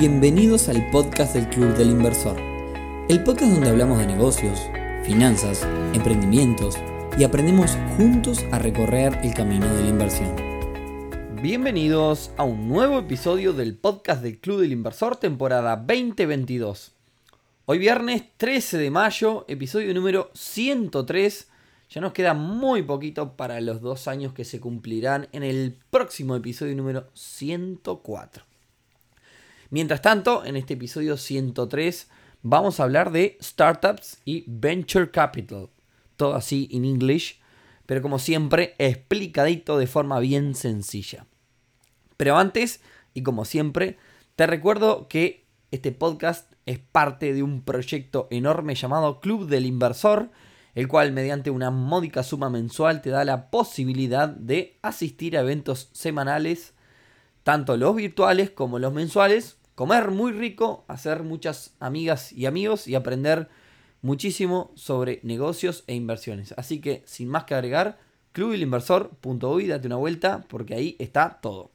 Bienvenidos 0.00 0.70
al 0.70 0.90
podcast 0.90 1.34
del 1.34 1.46
Club 1.50 1.76
del 1.76 1.90
Inversor, 1.90 2.40
el 3.10 3.22
podcast 3.22 3.52
donde 3.52 3.68
hablamos 3.68 3.98
de 3.98 4.06
negocios, 4.06 4.58
finanzas, 5.04 5.62
emprendimientos 5.92 6.78
y 7.18 7.24
aprendemos 7.24 7.76
juntos 7.98 8.42
a 8.50 8.58
recorrer 8.58 9.18
el 9.22 9.34
camino 9.34 9.66
de 9.74 9.82
la 9.82 9.88
inversión. 9.90 10.34
Bienvenidos 11.42 12.30
a 12.38 12.44
un 12.44 12.66
nuevo 12.66 12.98
episodio 12.98 13.52
del 13.52 13.76
podcast 13.76 14.22
del 14.22 14.38
Club 14.38 14.62
del 14.62 14.72
Inversor 14.72 15.16
temporada 15.16 15.76
2022. 15.76 16.92
Hoy 17.66 17.78
viernes 17.78 18.22
13 18.38 18.78
de 18.78 18.90
mayo, 18.90 19.44
episodio 19.48 19.92
número 19.92 20.30
103. 20.32 21.46
Ya 21.90 22.00
nos 22.00 22.14
queda 22.14 22.32
muy 22.32 22.82
poquito 22.84 23.36
para 23.36 23.60
los 23.60 23.82
dos 23.82 24.08
años 24.08 24.32
que 24.32 24.46
se 24.46 24.60
cumplirán 24.60 25.28
en 25.32 25.42
el 25.42 25.76
próximo 25.90 26.36
episodio 26.36 26.74
número 26.74 27.10
104. 27.12 28.49
Mientras 29.70 30.02
tanto, 30.02 30.44
en 30.44 30.56
este 30.56 30.74
episodio 30.74 31.16
103 31.16 32.08
vamos 32.42 32.80
a 32.80 32.82
hablar 32.82 33.12
de 33.12 33.38
startups 33.40 34.18
y 34.24 34.44
venture 34.48 35.12
capital. 35.12 35.68
Todo 36.16 36.34
así 36.34 36.68
en 36.72 36.84
inglés, 36.84 37.36
pero 37.86 38.02
como 38.02 38.18
siempre 38.18 38.74
explicadito 38.78 39.78
de 39.78 39.86
forma 39.86 40.18
bien 40.18 40.56
sencilla. 40.56 41.26
Pero 42.16 42.36
antes, 42.36 42.80
y 43.14 43.22
como 43.22 43.44
siempre, 43.44 43.96
te 44.34 44.48
recuerdo 44.48 45.06
que 45.06 45.46
este 45.70 45.92
podcast 45.92 46.52
es 46.66 46.80
parte 46.80 47.32
de 47.32 47.44
un 47.44 47.62
proyecto 47.62 48.26
enorme 48.32 48.74
llamado 48.74 49.20
Club 49.20 49.46
del 49.46 49.66
Inversor, 49.66 50.30
el 50.74 50.88
cual 50.88 51.12
mediante 51.12 51.50
una 51.50 51.70
módica 51.70 52.24
suma 52.24 52.50
mensual 52.50 53.02
te 53.02 53.10
da 53.10 53.24
la 53.24 53.50
posibilidad 53.50 54.28
de 54.28 54.80
asistir 54.82 55.36
a 55.36 55.42
eventos 55.42 55.90
semanales, 55.92 56.74
tanto 57.44 57.76
los 57.76 57.94
virtuales 57.94 58.50
como 58.50 58.80
los 58.80 58.92
mensuales, 58.92 59.59
comer 59.80 60.10
muy 60.10 60.32
rico, 60.32 60.84
hacer 60.88 61.22
muchas 61.22 61.74
amigas 61.80 62.34
y 62.34 62.44
amigos 62.44 62.86
y 62.86 62.96
aprender 62.96 63.48
muchísimo 64.02 64.72
sobre 64.74 65.20
negocios 65.22 65.84
e 65.86 65.94
inversiones. 65.94 66.52
Así 66.58 66.82
que 66.82 67.02
sin 67.06 67.28
más 67.28 67.44
que 67.44 67.54
agregar, 67.54 67.98
clubilinversor.uy, 68.32 69.66
date 69.68 69.86
una 69.86 69.96
vuelta 69.96 70.44
porque 70.50 70.74
ahí 70.74 70.96
está 70.98 71.38
todo. 71.40 71.70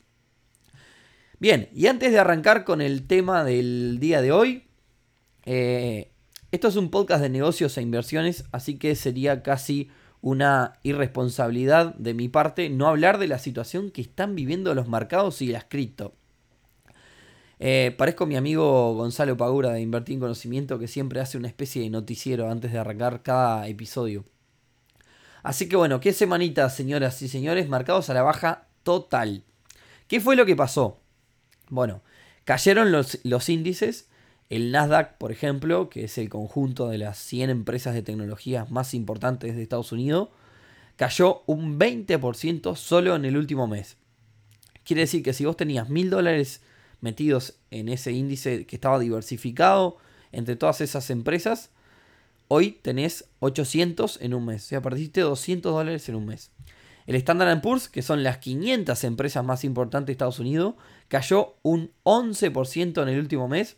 Bien, 1.39 1.67
y 1.73 1.87
antes 1.87 2.11
de 2.11 2.19
arrancar 2.19 2.63
con 2.63 2.79
el 2.79 3.07
tema 3.07 3.43
del 3.43 3.97
día 3.99 4.21
de 4.21 4.31
hoy, 4.31 4.67
eh, 5.45 6.11
esto 6.51 6.67
es 6.67 6.75
un 6.75 6.91
podcast 6.91 7.23
de 7.23 7.29
negocios 7.29 7.75
e 7.75 7.81
inversiones, 7.81 8.45
así 8.51 8.77
que 8.77 8.93
sería 8.93 9.41
casi 9.41 9.89
una 10.21 10.73
irresponsabilidad 10.83 11.95
de 11.95 12.13
mi 12.13 12.29
parte 12.29 12.69
no 12.69 12.85
hablar 12.85 13.17
de 13.17 13.27
la 13.27 13.39
situación 13.39 13.89
que 13.89 14.01
están 14.01 14.35
viviendo 14.35 14.75
los 14.75 14.87
mercados 14.87 15.41
y 15.41 15.47
las 15.47 15.65
cripto. 15.65 16.13
Eh, 17.59 17.95
parezco 17.97 18.25
mi 18.25 18.35
amigo 18.35 18.93
Gonzalo 18.95 19.37
Pagura 19.37 19.71
de 19.71 19.81
Invertir 19.81 20.15
en 20.15 20.19
Conocimiento 20.19 20.77
que 20.77 20.87
siempre 20.87 21.21
hace 21.21 21.37
una 21.37 21.47
especie 21.47 21.81
de 21.81 21.89
noticiero 21.89 22.49
antes 22.49 22.71
de 22.71 22.79
arrancar 22.79 23.23
cada 23.23 23.67
episodio. 23.67 24.25
Así 25.43 25.69
que 25.69 25.75
bueno, 25.75 25.99
qué 25.99 26.11
semanita, 26.11 26.69
señoras 26.69 27.21
y 27.21 27.27
señores, 27.27 27.69
marcados 27.69 28.09
a 28.09 28.13
la 28.13 28.23
baja 28.23 28.67
total. 28.83 29.43
¿Qué 30.07 30.19
fue 30.19 30.35
lo 30.35 30.45
que 30.45 30.55
pasó? 30.55 30.99
Bueno, 31.69 32.01
cayeron 32.43 32.91
los, 32.91 33.19
los 33.23 33.49
índices. 33.49 34.09
El 34.49 34.71
Nasdaq, 34.71 35.17
por 35.17 35.31
ejemplo, 35.31 35.89
que 35.89 36.03
es 36.03 36.17
el 36.17 36.29
conjunto 36.29 36.87
de 36.87 36.99
las 36.99 37.17
100 37.17 37.49
empresas 37.49 37.93
de 37.93 38.03
tecnología 38.03 38.65
más 38.69 38.93
importantes 38.93 39.55
de 39.55 39.63
Estados 39.63 39.91
Unidos, 39.91 40.29
cayó 40.97 41.43
un 41.47 41.79
20% 41.79 42.75
solo 42.75 43.15
en 43.15 43.25
el 43.25 43.37
último 43.37 43.67
mes. 43.67 43.97
Quiere 44.83 45.01
decir 45.01 45.23
que 45.23 45.33
si 45.33 45.45
vos 45.45 45.57
tenías 45.57 45.89
mil 45.89 46.09
dólares 46.09 46.61
metidos 47.01 47.55
en 47.71 47.89
ese 47.89 48.11
índice 48.11 48.65
que 48.65 48.75
estaba 48.75 48.99
diversificado 48.99 49.97
entre 50.31 50.55
todas 50.55 50.81
esas 50.81 51.09
empresas, 51.09 51.71
hoy 52.47 52.71
tenés 52.81 53.25
800 53.39 54.19
en 54.21 54.33
un 54.33 54.45
mes. 54.45 54.65
O 54.65 54.67
sea, 54.67 54.81
perdiste 54.81 55.21
200 55.21 55.73
dólares 55.73 56.07
en 56.09 56.15
un 56.15 56.25
mes. 56.25 56.51
El 57.07 57.15
Standard 57.15 57.61
Poor's, 57.61 57.87
que 57.87 58.01
son 58.01 58.23
las 58.23 58.39
500 58.39 59.03
empresas 59.03 59.45
más 59.45 59.63
importantes 59.63 60.07
de 60.07 60.11
Estados 60.13 60.39
Unidos, 60.39 60.75
cayó 61.07 61.55
un 61.61 61.91
11% 62.03 63.01
en 63.01 63.09
el 63.09 63.19
último 63.19 63.47
mes. 63.47 63.77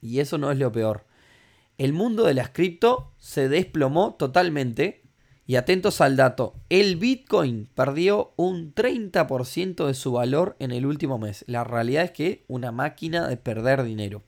Y 0.00 0.20
eso 0.20 0.38
no 0.38 0.50
es 0.52 0.58
lo 0.58 0.70
peor. 0.70 1.04
El 1.78 1.92
mundo 1.92 2.24
de 2.24 2.34
las 2.34 2.50
cripto 2.50 3.12
se 3.18 3.48
desplomó 3.48 4.14
totalmente 4.14 5.02
y 5.46 5.56
atentos 5.56 6.00
al 6.00 6.16
dato, 6.16 6.54
el 6.70 6.96
Bitcoin 6.96 7.68
perdió 7.74 8.32
un 8.36 8.74
30% 8.74 9.86
de 9.86 9.94
su 9.94 10.12
valor 10.12 10.56
en 10.58 10.72
el 10.72 10.86
último 10.86 11.18
mes. 11.18 11.44
La 11.46 11.62
realidad 11.62 12.04
es 12.04 12.10
que 12.10 12.44
una 12.48 12.72
máquina 12.72 13.28
de 13.28 13.36
perder 13.36 13.84
dinero. 13.84 14.22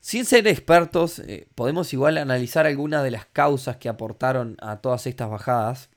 Sin 0.00 0.24
ser 0.24 0.46
expertos, 0.48 1.18
eh, 1.18 1.48
podemos 1.54 1.92
igual 1.92 2.18
analizar 2.18 2.66
algunas 2.66 3.02
de 3.04 3.10
las 3.10 3.26
causas 3.26 3.76
que 3.76 3.88
aportaron 3.88 4.56
a 4.60 4.78
todas 4.78 5.06
estas 5.06 5.30
bajadas. 5.30 5.90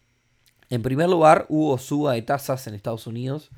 En 0.70 0.82
primer 0.82 1.10
lugar, 1.10 1.46
hubo 1.50 1.78
suba 1.78 2.14
de 2.14 2.22
tasas 2.22 2.68
en 2.68 2.74
Estados 2.74 3.08
Unidos. 3.08 3.52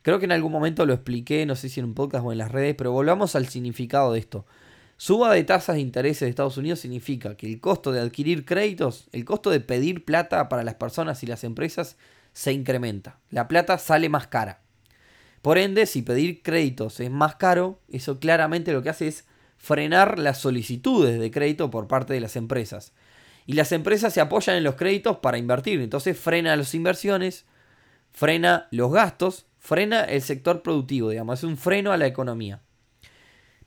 Creo 0.00 0.18
que 0.18 0.26
en 0.26 0.32
algún 0.32 0.52
momento 0.52 0.86
lo 0.86 0.94
expliqué, 0.94 1.44
no 1.46 1.56
sé 1.56 1.68
si 1.68 1.80
en 1.80 1.86
un 1.86 1.94
podcast 1.94 2.24
o 2.24 2.32
en 2.32 2.38
las 2.38 2.52
redes, 2.52 2.74
pero 2.76 2.92
volvamos 2.92 3.34
al 3.34 3.48
significado 3.48 4.12
de 4.12 4.18
esto. 4.18 4.46
Suba 4.96 5.34
de 5.34 5.44
tasas 5.44 5.76
de 5.76 5.82
interés 5.82 6.20
de 6.20 6.28
Estados 6.28 6.56
Unidos 6.56 6.80
significa 6.80 7.36
que 7.36 7.46
el 7.46 7.60
costo 7.60 7.92
de 7.92 8.00
adquirir 8.00 8.44
créditos, 8.44 9.08
el 9.12 9.24
costo 9.24 9.50
de 9.50 9.60
pedir 9.60 10.04
plata 10.04 10.48
para 10.48 10.62
las 10.62 10.74
personas 10.74 11.22
y 11.22 11.26
las 11.26 11.44
empresas 11.44 11.96
se 12.32 12.52
incrementa. 12.52 13.18
La 13.30 13.48
plata 13.48 13.78
sale 13.78 14.08
más 14.08 14.28
cara. 14.28 14.60
Por 15.42 15.58
ende, 15.58 15.86
si 15.86 16.02
pedir 16.02 16.42
créditos 16.42 17.00
es 17.00 17.10
más 17.10 17.36
caro, 17.36 17.80
eso 17.88 18.18
claramente 18.18 18.72
lo 18.72 18.82
que 18.82 18.88
hace 18.88 19.08
es 19.08 19.26
frenar 19.58 20.18
las 20.18 20.38
solicitudes 20.38 21.20
de 21.20 21.30
crédito 21.30 21.70
por 21.70 21.86
parte 21.86 22.14
de 22.14 22.20
las 22.20 22.36
empresas. 22.36 22.92
Y 23.46 23.54
las 23.54 23.72
empresas 23.72 24.12
se 24.14 24.20
apoyan 24.20 24.56
en 24.56 24.64
los 24.64 24.76
créditos 24.76 25.18
para 25.18 25.38
invertir. 25.38 25.80
Entonces 25.80 26.18
frena 26.18 26.56
las 26.56 26.74
inversiones, 26.74 27.44
frena 28.12 28.68
los 28.70 28.92
gastos, 28.92 29.46
frena 29.58 30.04
el 30.04 30.22
sector 30.22 30.62
productivo, 30.62 31.10
digamos, 31.10 31.40
es 31.40 31.44
un 31.44 31.56
freno 31.56 31.92
a 31.92 31.96
la 31.96 32.06
economía. 32.06 32.63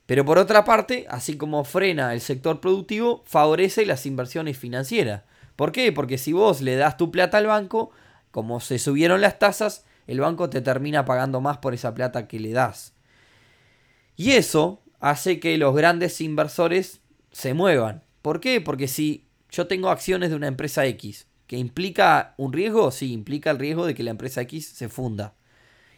Pero 0.08 0.24
por 0.24 0.38
otra 0.38 0.64
parte, 0.64 1.04
así 1.10 1.36
como 1.36 1.64
frena 1.64 2.14
el 2.14 2.22
sector 2.22 2.62
productivo, 2.62 3.22
favorece 3.26 3.84
las 3.84 4.06
inversiones 4.06 4.56
financieras. 4.56 5.24
¿Por 5.54 5.70
qué? 5.70 5.92
Porque 5.92 6.16
si 6.16 6.32
vos 6.32 6.62
le 6.62 6.76
das 6.76 6.96
tu 6.96 7.10
plata 7.10 7.36
al 7.36 7.46
banco, 7.46 7.90
como 8.30 8.60
se 8.60 8.78
subieron 8.78 9.20
las 9.20 9.38
tasas, 9.38 9.84
el 10.06 10.20
banco 10.20 10.48
te 10.48 10.62
termina 10.62 11.04
pagando 11.04 11.42
más 11.42 11.58
por 11.58 11.74
esa 11.74 11.92
plata 11.92 12.26
que 12.26 12.40
le 12.40 12.52
das. 12.52 12.94
Y 14.16 14.30
eso 14.30 14.80
hace 14.98 15.40
que 15.40 15.58
los 15.58 15.76
grandes 15.76 16.22
inversores 16.22 17.02
se 17.30 17.52
muevan. 17.52 18.02
¿Por 18.22 18.40
qué? 18.40 18.62
Porque 18.62 18.88
si 18.88 19.26
yo 19.50 19.66
tengo 19.66 19.90
acciones 19.90 20.30
de 20.30 20.36
una 20.36 20.48
empresa 20.48 20.86
X, 20.86 21.26
que 21.46 21.58
implica 21.58 22.32
un 22.38 22.54
riesgo, 22.54 22.90
sí, 22.92 23.12
implica 23.12 23.50
el 23.50 23.58
riesgo 23.58 23.84
de 23.84 23.94
que 23.94 24.04
la 24.04 24.12
empresa 24.12 24.40
X 24.40 24.68
se 24.68 24.88
funda. 24.88 25.34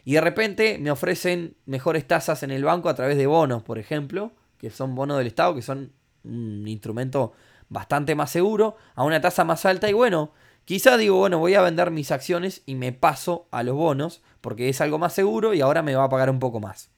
Y 0.03 0.13
de 0.13 0.21
repente 0.21 0.77
me 0.79 0.91
ofrecen 0.91 1.55
mejores 1.65 2.07
tasas 2.07 2.43
en 2.43 2.51
el 2.51 2.63
banco 2.63 2.89
a 2.89 2.95
través 2.95 3.17
de 3.17 3.27
bonos, 3.27 3.63
por 3.63 3.77
ejemplo, 3.77 4.31
que 4.57 4.69
son 4.69 4.95
bonos 4.95 5.17
del 5.17 5.27
Estado, 5.27 5.55
que 5.55 5.61
son 5.61 5.91
un 6.23 6.67
instrumento 6.67 7.33
bastante 7.69 8.15
más 8.15 8.31
seguro, 8.31 8.75
a 8.95 9.03
una 9.03 9.21
tasa 9.21 9.43
más 9.43 9.65
alta. 9.65 9.89
Y 9.89 9.93
bueno, 9.93 10.31
quizá 10.65 10.97
digo, 10.97 11.17
bueno, 11.17 11.39
voy 11.39 11.53
a 11.55 11.61
vender 11.61 11.91
mis 11.91 12.11
acciones 12.11 12.63
y 12.65 12.75
me 12.75 12.91
paso 12.91 13.47
a 13.51 13.63
los 13.63 13.75
bonos, 13.75 14.21
porque 14.41 14.69
es 14.69 14.81
algo 14.81 14.99
más 14.99 15.13
seguro 15.13 15.53
y 15.53 15.61
ahora 15.61 15.81
me 15.81 15.95
va 15.95 16.05
a 16.05 16.09
pagar 16.09 16.29
un 16.29 16.39
poco 16.39 16.59
más. 16.59 16.89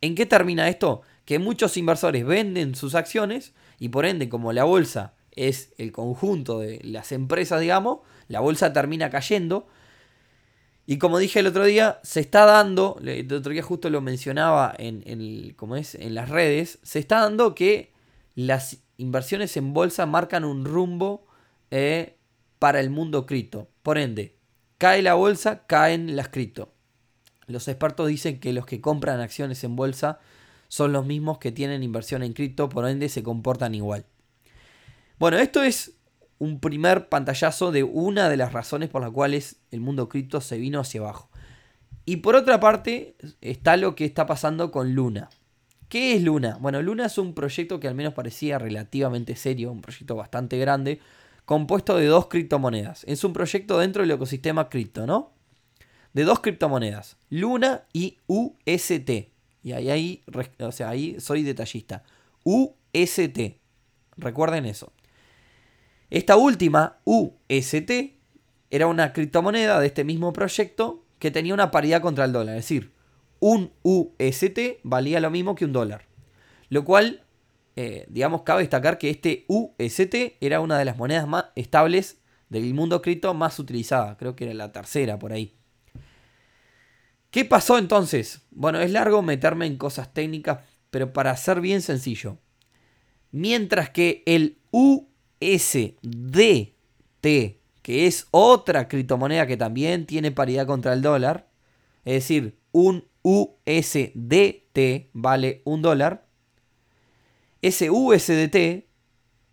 ¿En 0.00 0.14
qué 0.14 0.26
termina 0.26 0.68
esto? 0.68 1.02
Que 1.24 1.38
muchos 1.38 1.76
inversores 1.76 2.24
venden 2.24 2.74
sus 2.74 2.94
acciones 2.94 3.54
y 3.78 3.88
por 3.88 4.06
ende, 4.06 4.28
como 4.28 4.52
la 4.52 4.64
bolsa 4.64 5.14
es 5.32 5.74
el 5.78 5.92
conjunto 5.92 6.60
de 6.60 6.80
las 6.82 7.12
empresas, 7.12 7.60
digamos, 7.60 7.98
la 8.28 8.40
bolsa 8.40 8.72
termina 8.72 9.10
cayendo 9.10 9.66
y 10.86 10.98
como 10.98 11.18
dije 11.18 11.40
el 11.40 11.48
otro 11.48 11.64
día, 11.64 11.98
se 12.04 12.20
está 12.20 12.44
dando, 12.44 13.00
el 13.04 13.32
otro 13.32 13.52
día 13.52 13.62
justo 13.62 13.90
lo 13.90 14.00
mencionaba 14.00 14.72
en, 14.78 15.02
es, 15.76 15.94
en 15.96 16.14
las 16.14 16.28
redes, 16.28 16.78
se 16.82 17.00
está 17.00 17.20
dando 17.20 17.56
que 17.56 17.92
las 18.36 18.78
inversiones 18.96 19.56
en 19.56 19.72
bolsa 19.72 20.06
marcan 20.06 20.44
un 20.44 20.64
rumbo 20.64 21.26
eh, 21.72 22.16
para 22.60 22.78
el 22.78 22.90
mundo 22.90 23.26
cripto. 23.26 23.68
Por 23.82 23.98
ende, 23.98 24.36
cae 24.78 25.02
la 25.02 25.14
bolsa, 25.14 25.66
caen 25.66 26.14
las 26.14 26.28
cripto. 26.28 26.72
Los 27.48 27.66
expertos 27.66 28.06
dicen 28.06 28.38
que 28.38 28.52
los 28.52 28.64
que 28.64 28.80
compran 28.80 29.20
acciones 29.20 29.64
en 29.64 29.74
bolsa 29.74 30.20
son 30.68 30.92
los 30.92 31.04
mismos 31.04 31.38
que 31.38 31.50
tienen 31.50 31.82
inversión 31.82 32.22
en 32.22 32.32
cripto, 32.32 32.68
por 32.68 32.88
ende 32.88 33.08
se 33.08 33.24
comportan 33.24 33.74
igual. 33.74 34.04
Bueno, 35.18 35.38
esto 35.38 35.62
es 35.62 35.94
un 36.38 36.60
primer 36.60 37.08
pantallazo 37.08 37.72
de 37.72 37.82
una 37.82 38.28
de 38.28 38.36
las 38.36 38.52
razones 38.52 38.88
por 38.88 39.02
las 39.02 39.10
cuales 39.10 39.56
el 39.70 39.80
mundo 39.80 40.08
cripto 40.08 40.40
se 40.40 40.58
vino 40.58 40.80
hacia 40.80 41.00
abajo. 41.00 41.30
Y 42.04 42.18
por 42.18 42.36
otra 42.36 42.60
parte 42.60 43.16
está 43.40 43.76
lo 43.76 43.94
que 43.94 44.04
está 44.04 44.26
pasando 44.26 44.70
con 44.70 44.94
Luna. 44.94 45.28
¿Qué 45.88 46.14
es 46.14 46.22
Luna? 46.22 46.58
Bueno, 46.60 46.82
Luna 46.82 47.06
es 47.06 47.18
un 47.18 47.34
proyecto 47.34 47.80
que 47.80 47.88
al 47.88 47.94
menos 47.94 48.14
parecía 48.14 48.58
relativamente 48.58 49.36
serio, 49.36 49.72
un 49.72 49.82
proyecto 49.82 50.16
bastante 50.16 50.58
grande, 50.58 51.00
compuesto 51.44 51.96
de 51.96 52.06
dos 52.06 52.26
criptomonedas. 52.26 53.04
Es 53.04 53.24
un 53.24 53.32
proyecto 53.32 53.78
dentro 53.78 54.02
del 54.02 54.10
ecosistema 54.10 54.68
cripto, 54.68 55.06
¿no? 55.06 55.32
De 56.12 56.24
dos 56.24 56.40
criptomonedas, 56.40 57.16
Luna 57.30 57.84
y 57.92 58.18
UST. 58.26 59.10
Y 59.62 59.72
ahí, 59.72 59.90
ahí, 59.90 60.22
o 60.60 60.72
sea, 60.72 60.90
ahí 60.90 61.16
soy 61.18 61.42
detallista. 61.42 62.04
UST. 62.44 63.58
Recuerden 64.16 64.64
eso. 64.64 64.92
Esta 66.10 66.36
última, 66.36 66.98
UST, 67.04 67.90
era 68.70 68.86
una 68.86 69.12
criptomoneda 69.12 69.80
de 69.80 69.86
este 69.86 70.04
mismo 70.04 70.32
proyecto 70.32 71.04
que 71.18 71.30
tenía 71.30 71.54
una 71.54 71.70
paridad 71.70 72.00
contra 72.00 72.24
el 72.24 72.32
dólar. 72.32 72.56
Es 72.56 72.64
decir, 72.64 72.92
un 73.40 73.72
UST 73.82 74.58
valía 74.82 75.20
lo 75.20 75.30
mismo 75.30 75.54
que 75.54 75.64
un 75.64 75.72
dólar. 75.72 76.06
Lo 76.68 76.84
cual, 76.84 77.24
eh, 77.76 78.06
digamos, 78.08 78.42
cabe 78.42 78.62
destacar 78.62 78.98
que 78.98 79.10
este 79.10 79.44
UST 79.48 80.36
era 80.40 80.60
una 80.60 80.78
de 80.78 80.84
las 80.84 80.96
monedas 80.96 81.26
más 81.26 81.46
estables 81.54 82.18
del 82.48 82.72
mundo 82.74 83.02
cripto 83.02 83.34
más 83.34 83.58
utilizada. 83.58 84.16
Creo 84.16 84.36
que 84.36 84.44
era 84.44 84.54
la 84.54 84.72
tercera 84.72 85.18
por 85.18 85.32
ahí. 85.32 85.54
¿Qué 87.30 87.44
pasó 87.44 87.78
entonces? 87.78 88.42
Bueno, 88.50 88.80
es 88.80 88.90
largo 88.90 89.22
meterme 89.22 89.66
en 89.66 89.76
cosas 89.76 90.14
técnicas, 90.14 90.60
pero 90.90 91.12
para 91.12 91.36
ser 91.36 91.60
bien 91.60 91.82
sencillo. 91.82 92.38
Mientras 93.30 93.90
que 93.90 94.22
el 94.26 94.58
USDT, 95.46 97.22
que 97.82 98.06
es 98.06 98.26
otra 98.32 98.88
criptomoneda 98.88 99.46
que 99.46 99.56
también 99.56 100.06
tiene 100.06 100.32
paridad 100.32 100.66
contra 100.66 100.92
el 100.92 101.02
dólar, 101.02 101.48
es 102.04 102.14
decir, 102.14 102.58
un 102.72 103.04
USDT 103.22 105.10
vale 105.12 105.62
un 105.64 105.82
dólar, 105.82 106.26
ese 107.62 107.90
USDT 107.90 108.86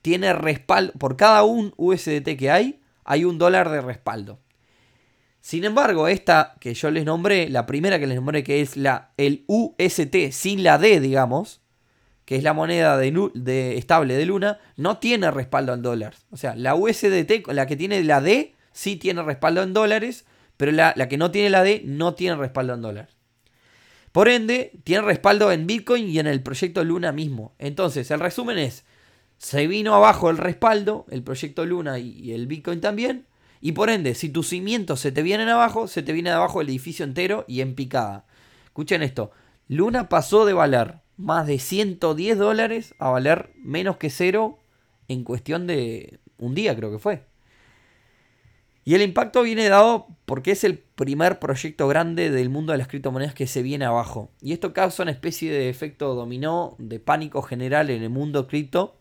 tiene 0.02 0.34
respaldo, 0.34 0.94
por 0.94 1.16
cada 1.16 1.44
un 1.44 1.74
USDT 1.78 2.38
que 2.38 2.52
hay, 2.52 2.82
hay 3.06 3.26
un 3.26 3.38
dólar 3.38 3.70
de 3.70 3.82
respaldo. 3.82 4.40
Sin 5.40 5.64
embargo, 5.66 6.08
esta 6.08 6.56
que 6.60 6.74
yo 6.74 6.92
les 6.92 7.06
nombré, 7.06 7.50
la 7.50 7.66
primera 7.66 8.00
que 8.00 8.08
les 8.08 8.16
nombré, 8.16 8.44
que 8.44 8.62
es 8.62 8.78
la, 8.78 9.12
el 9.18 9.44
UST 9.48 10.32
sin 10.32 10.64
la 10.64 10.78
D, 10.78 11.00
digamos, 11.00 11.63
que 12.26 12.36
es 12.36 12.44
la 12.44 12.54
moneda 12.54 12.98
de, 12.98 13.78
estable 13.78 14.16
de 14.16 14.26
Luna, 14.26 14.60
no 14.78 14.98
tiene 14.98 15.30
respaldo 15.32 15.74
en 15.74 15.82
dólares. 15.82 16.26
O 16.32 16.38
sea, 16.38 16.56
la 16.56 16.76
USDT, 16.76 17.48
la 17.48 17.66
que 17.66 17.76
tiene 17.76 18.04
la 18.04 18.22
D, 18.22 18.56
sí 18.72 18.96
tiene 18.96 19.24
respaldo 19.24 19.64
en 19.64 19.74
dólares, 19.74 20.26
pero 20.58 20.72
la, 20.72 20.94
la 20.96 21.10
que 21.10 21.18
no 21.18 21.32
tiene 21.32 21.50
la 21.50 21.64
D 21.64 21.82
no 21.86 22.14
tiene 22.14 22.36
respaldo 22.36 22.74
en 22.74 22.82
dólares. 22.82 23.16
Por 24.12 24.30
ende, 24.30 24.72
tiene 24.84 25.04
respaldo 25.04 25.52
en 25.52 25.66
Bitcoin 25.66 26.08
y 26.08 26.20
en 26.20 26.28
el 26.28 26.44
proyecto 26.44 26.84
Luna 26.84 27.12
mismo. 27.12 27.56
Entonces, 27.58 28.12
el 28.12 28.20
resumen 28.20 28.58
es, 28.58 28.86
se 29.38 29.68
vino 29.68 29.96
abajo 29.96 30.30
el 30.30 30.38
respaldo, 30.38 31.06
el 31.10 31.24
proyecto 31.24 31.66
Luna 31.66 32.00
y 32.00 32.32
el 32.32 32.48
Bitcoin 32.48 32.80
también, 32.80 33.26
y 33.66 33.72
por 33.72 33.90
ende, 33.90 34.14
si 34.14 34.28
tus 34.28 34.50
cimientos 34.50 35.00
se 35.00 35.14
te 35.14 35.22
vienen 35.22 35.48
abajo, 35.48 35.88
se 35.88 36.04
te 36.04 36.12
viene 36.12 36.32
abajo 36.32 36.60
el 36.60 36.68
edificio 36.68 37.06
entero 37.06 37.46
y 37.48 37.62
en 37.62 37.76
picada. 37.76 38.26
Escuchen 38.66 39.02
esto. 39.02 39.32
Luna 39.70 40.10
pasó 40.10 40.46
de 40.46 40.52
valer 40.52 41.03
más 41.18 41.48
de 41.48 41.60
110 41.60 42.38
dólares 42.38 42.96
a 43.00 43.10
valer 43.10 43.52
menos 43.58 43.98
que 43.98 44.10
cero 44.10 44.60
en 45.08 45.24
cuestión 45.24 45.68
de 45.68 46.20
un 46.38 46.56
día, 46.56 46.76
creo 46.76 46.92
que 46.92 47.00
fue. 47.00 47.24
Y 48.86 48.96
el 48.96 49.02
impacto 49.02 49.44
viene 49.44 49.70
dado 49.70 50.08
porque 50.26 50.52
es 50.52 50.64
el 50.64 50.78
primer 50.78 51.40
proyecto 51.40 51.88
grande 51.88 52.30
del 52.30 52.50
mundo 52.50 52.74
de 52.74 52.78
las 52.78 52.88
criptomonedas 52.88 53.34
que 53.34 53.48
se 53.48 53.62
viene 53.62 53.86
abajo. 53.86 54.30
Y 54.42 54.52
esto 54.52 54.74
causa 54.74 55.04
una 55.04 55.12
especie 55.12 55.52
de 55.52 55.70
efecto 55.70 56.16
dominó, 56.16 56.76
de 56.80 57.00
pánico 57.00 57.42
general 57.42 57.90
en 57.90 58.04
el 58.04 58.10
mundo 58.10 58.48
cripto. 58.48 58.98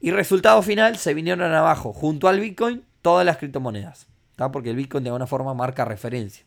Y 0.00 0.12
resultado 0.12 0.62
final, 0.62 0.96
se 0.96 1.14
vinieron 1.14 1.52
abajo 1.52 1.92
junto 1.92 2.28
al 2.28 2.38
Bitcoin 2.38 2.84
todas 3.02 3.26
las 3.26 3.38
criptomonedas, 3.38 4.06
porque 4.52 4.70
el 4.70 4.76
Bitcoin 4.76 5.02
de 5.02 5.10
alguna 5.10 5.26
forma 5.26 5.54
marca 5.54 5.84
referencia. 5.84 6.44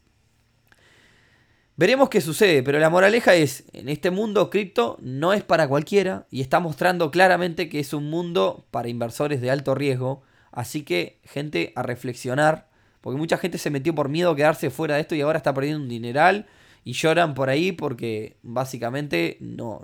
Veremos 1.77 2.09
qué 2.09 2.21
sucede, 2.21 2.63
pero 2.63 2.79
la 2.79 2.89
moraleja 2.89 3.35
es, 3.35 3.65
en 3.71 3.87
este 3.87 4.09
mundo 4.09 4.49
cripto 4.49 4.97
no 4.99 5.33
es 5.33 5.43
para 5.43 5.67
cualquiera 5.67 6.25
y 6.31 6.41
está 6.41 6.59
mostrando 6.59 7.11
claramente 7.11 7.69
que 7.69 7.79
es 7.79 7.93
un 7.93 8.09
mundo 8.09 8.65
para 8.71 8.89
inversores 8.89 9.41
de 9.41 9.51
alto 9.51 9.75
riesgo, 9.75 10.23
así 10.51 10.81
que 10.81 11.19
gente 11.23 11.73
a 11.75 11.83
reflexionar, 11.83 12.67
porque 12.99 13.19
mucha 13.19 13.37
gente 13.37 13.59
se 13.59 13.69
metió 13.69 13.93
por 13.93 14.09
miedo 14.09 14.31
a 14.31 14.35
quedarse 14.35 14.71
fuera 14.71 14.95
de 14.95 15.01
esto 15.01 15.13
y 15.13 15.21
ahora 15.21 15.37
está 15.37 15.53
perdiendo 15.53 15.83
un 15.83 15.87
dineral 15.87 16.47
y 16.83 16.93
lloran 16.93 17.35
por 17.35 17.47
ahí 17.47 17.71
porque 17.73 18.37
básicamente 18.41 19.37
no, 19.39 19.83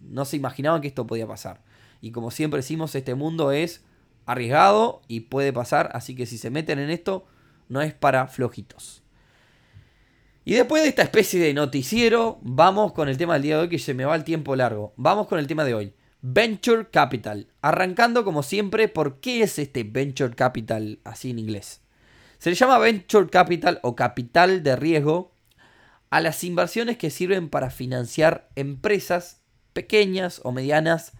no, 0.00 0.24
se 0.24 0.36
imaginaban 0.36 0.80
que 0.80 0.88
esto 0.88 1.06
podía 1.06 1.28
pasar. 1.28 1.62
Y 2.00 2.10
como 2.10 2.32
siempre 2.32 2.58
decimos, 2.58 2.96
este 2.96 3.14
mundo 3.14 3.52
es 3.52 3.84
arriesgado 4.26 5.02
y 5.06 5.20
puede 5.20 5.52
pasar, 5.52 5.90
así 5.94 6.16
que 6.16 6.26
si 6.26 6.36
se 6.36 6.50
meten 6.50 6.80
en 6.80 6.90
esto, 6.90 7.26
no 7.68 7.80
es 7.80 7.94
para 7.94 8.26
flojitos. 8.26 9.01
Y 10.44 10.54
después 10.54 10.82
de 10.82 10.88
esta 10.88 11.02
especie 11.02 11.40
de 11.40 11.54
noticiero, 11.54 12.38
vamos 12.42 12.92
con 12.92 13.08
el 13.08 13.16
tema 13.16 13.34
del 13.34 13.42
día 13.42 13.56
de 13.56 13.62
hoy, 13.62 13.68
que 13.68 13.78
se 13.78 13.94
me 13.94 14.04
va 14.04 14.16
el 14.16 14.24
tiempo 14.24 14.56
largo. 14.56 14.92
Vamos 14.96 15.28
con 15.28 15.38
el 15.38 15.46
tema 15.46 15.64
de 15.64 15.74
hoy. 15.74 15.94
Venture 16.20 16.88
Capital. 16.90 17.48
Arrancando 17.60 18.24
como 18.24 18.42
siempre, 18.42 18.88
¿por 18.88 19.20
qué 19.20 19.42
es 19.42 19.58
este 19.58 19.84
Venture 19.84 20.34
Capital 20.34 20.98
así 21.04 21.30
en 21.30 21.38
inglés? 21.38 21.80
Se 22.38 22.50
le 22.50 22.56
llama 22.56 22.78
Venture 22.78 23.30
Capital 23.30 23.78
o 23.82 23.94
capital 23.94 24.62
de 24.62 24.76
riesgo 24.76 25.32
a 26.10 26.20
las 26.20 26.42
inversiones 26.44 26.98
que 26.98 27.10
sirven 27.10 27.48
para 27.48 27.70
financiar 27.70 28.48
empresas 28.56 29.40
pequeñas 29.72 30.40
o 30.44 30.52
medianas, 30.52 31.12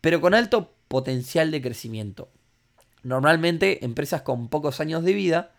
pero 0.00 0.20
con 0.20 0.34
alto 0.34 0.74
potencial 0.88 1.50
de 1.50 1.60
crecimiento 1.60 2.30
normalmente 3.02 3.84
empresas 3.84 4.22
con 4.22 4.48
pocos 4.48 4.80
años 4.80 5.04
de 5.04 5.12
vida. 5.12 5.52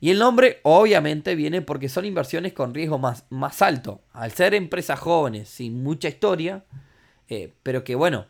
Y 0.00 0.10
el 0.10 0.18
nombre 0.18 0.60
obviamente 0.62 1.34
viene 1.34 1.62
porque 1.62 1.88
son 1.88 2.04
inversiones 2.04 2.52
con 2.52 2.74
riesgo 2.74 2.98
más, 2.98 3.24
más 3.30 3.62
alto. 3.62 4.02
Al 4.12 4.32
ser 4.32 4.54
empresas 4.54 4.98
jóvenes 4.98 5.48
sin 5.48 5.82
mucha 5.82 6.08
historia, 6.08 6.64
eh, 7.28 7.54
pero 7.62 7.84
que 7.84 7.94
bueno, 7.94 8.26